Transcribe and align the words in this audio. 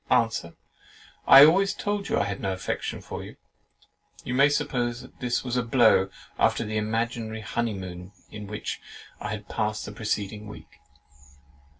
ANSWER, 0.09 0.55
"I 1.27 1.45
always 1.45 1.75
told 1.75 2.09
you 2.09 2.17
I 2.19 2.23
had 2.23 2.39
no 2.39 2.53
affection 2.53 3.01
for 3.01 3.23
you." 3.23 3.35
You 4.23 4.33
may 4.33 4.49
suppose 4.49 5.07
this 5.19 5.43
was 5.43 5.55
a 5.57 5.61
blow, 5.61 6.09
after 6.39 6.63
the 6.63 6.75
imaginary 6.77 7.41
honey 7.41 7.75
moon 7.75 8.11
in 8.31 8.47
which 8.47 8.81
I 9.19 9.29
had 9.29 9.47
passed 9.47 9.85
the 9.85 9.91
preceding 9.91 10.47
week. 10.47 10.79